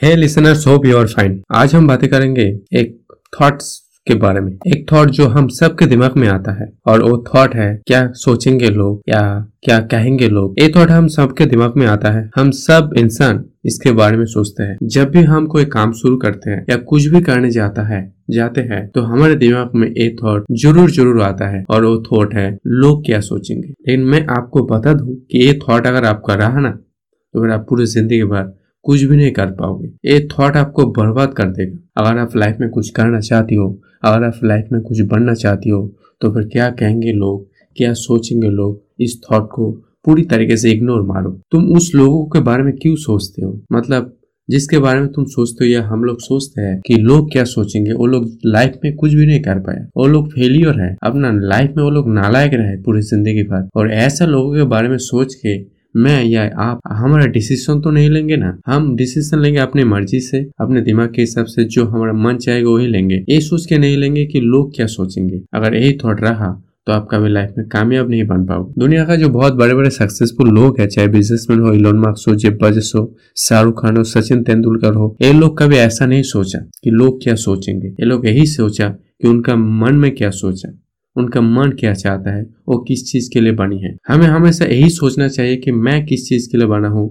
[0.00, 2.96] Hey listeners hope you are fine आज हम बातें करेंगे एक
[3.32, 3.68] थॉट्स
[4.06, 7.54] के बारे में। एक थॉट जो हम सबके दिमाग में आता है, और वो थॉट
[7.54, 9.22] है, क्या सोचेंगे लोग, या
[9.62, 10.60] क्या कहेंगे लोग?
[10.60, 14.62] ये थॉट हम सबके दिमाग में आता है। हम सब इंसान इसके बारे में सोचते
[14.62, 18.02] हैं। जब भी हम कोई काम शुरू करते हैं, या कुछ भी करने जाता है,
[18.30, 22.34] जाते हैं तो हमारे दिमाग में ये थॉट ज़रूर ज़रूर आता है, और वो थॉट
[22.34, 23.68] है, लोग क्या सोचेंगे?
[23.68, 27.66] लेकिन मैं आपको बता दूँ कि ये थॉट अगर आपका रहा ना तो फिर आप
[27.68, 28.54] पूरी ज़िंदगी भर
[28.86, 32.68] कुछ भी नहीं कर पाओगे। ये थॉट आपको बर्बाद कर देगा। अगर आप लाइफ में
[32.70, 33.68] कुछ करना चाहती हो,
[34.04, 35.86] अगर आप लाइफ में कुछ बनना चाहती हो
[36.20, 39.70] तो फिर क्या कहेंगे लोग, क्या सोचेंगे लोग इस थॉट को?
[40.04, 43.60] पूरी तरीके से इग्नोर मारो। तुम उस लोगों के बारे में क्यों सोचते हो?
[43.72, 44.12] मतलब
[44.48, 47.92] जिसके बारे में तुम सोचते हो या हम लोग सोचते हैं कि लोग क्या सोचेंगे,
[47.92, 51.72] वो लोग लाइफ में कुछ भी नहीं कर पाए। वो लोग फेलियर है। अपना लाइफ
[51.76, 55.34] में वो लोग नालायक रहे पूरी ज़िंदगी भर। और ऐसा लोगों के बारे में सोच
[55.36, 55.56] के
[55.96, 60.38] मैं या आप, हमारा डिसीज़न तो नहीं लेंगे ना। हम डिसीज़न लेंगे अपने मर्ज़ी से,
[60.60, 63.96] अपने दिमाग के हिसाब से जो हमारा मन चाहेगा वही लेंगे। ये सोच के नहीं
[63.96, 66.54] लेंगे कि लोग क्या सोचेंगे। अगर यही थॉट रहा
[66.86, 69.90] तो आप कभी लाइफ में कामयाब नहीं बन पाओगे। दुनिया का जो बहुत बड़े बड़े
[69.90, 74.04] सक्सेसफुल लोग है, चाहे बिजनेसमैन हो इलोन मार्क्स हो जेब बजस हो, शाहरुख खान हो,
[74.04, 78.26] सचिन तेंदुलकर हो, ये लोग कभी ऐसा नहीं सोचा कि लोग क्या सोचेंगे। ये लोग
[78.26, 80.72] यही सोचा कि उनका मन में क्या सोचा।
[81.16, 84.88] उनका मन क्या चाहता है, वो किस चीज़ के लिए बनी है। हमें हमेशा यही
[84.90, 87.08] सोचना चाहिए कि मैं किस चीज़ के लिए बना हूँ,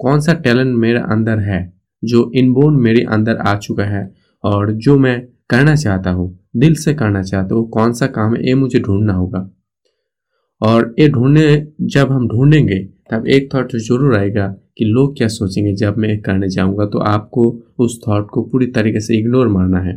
[0.00, 1.60] कौन सा टैलेंट मेरे अंदर है,
[2.02, 4.10] जो इनबोर्न मेरे अंदर आ चुका है,
[4.44, 8.46] और जो मैं करना चाहता हूँ, दिल से करना चाहता हूँ, कौन सा काम है,
[8.48, 9.50] ये मुझे ढूंढना होगा।
[10.60, 12.78] और ये ढूँढने, जब हम ढूंढेंगे,
[13.10, 14.46] तब एक थॉट तो ज़रूर आएगा
[14.78, 17.44] कि लोग क्या सोचेंगे, जब मैं करने जाऊँगा तो आपको
[17.78, 19.94] उस थॉट को पूरी तरीके से इग्नोर मारना है।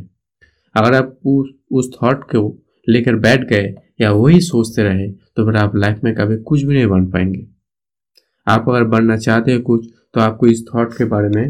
[0.76, 2.48] अगर आप उस उस थॉट को
[2.90, 6.74] लेकर बैठ गए या वही सोचते रहे तो फिर आप लाइफ में कभी कुछ भी
[6.74, 7.46] नहीं बन पाएँगे।
[8.48, 11.50] आप अगर बनना चाहते हैं कुछ तो आपको इस थॉट के बारे में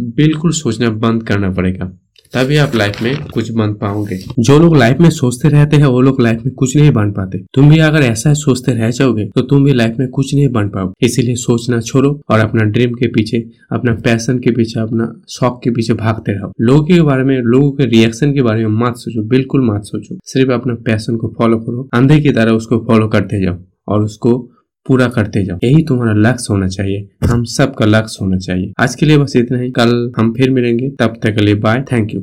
[0.00, 1.90] बिल्कुल सोचना बंद करना पड़ेगा।
[2.34, 6.00] तभी आप लाइफ में कुछ बन पाओगे। जो लोग लाइफ में सोचते रहते हैं, वो
[6.00, 9.40] लोग लाइफ में कुछ नहीं बन पाते। तुम भी अगर ऐसा सोचते रह जाओगे तो
[9.40, 13.08] तुम भी लाइफ में कुछ नहीं बन पाओगे। इसीलिए सोचना छोड़ो और अपना ड्रीम के
[13.08, 13.38] पीछे,
[13.72, 17.70] अपना पैशन के पीछे, अपना शौक के पीछे भागते रहो। लोगों के बारे में, लोगों
[17.70, 21.58] के रिएक्शन के बारे में मत सोचो, बिल्कुल मत सोचो। सिर्फ़ अपना पैशन को फॉलो
[21.58, 24.48] करो, अंधे की तरह उसको फॉलो करते जाओ और उसको
[24.86, 29.06] पूरा करते जाओ। यही तुम्हारा लक्ष्य होना चाहिए। हम सबका लक्ष्य होना चाहिए। आज के
[29.06, 32.20] लिए बस इतना ही। कल हम फिर मिलेंगे। तब तक के लिए बाय थैंक यू